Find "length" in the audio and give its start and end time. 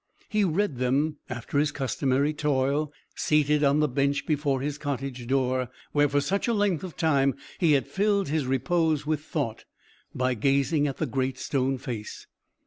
6.55-6.83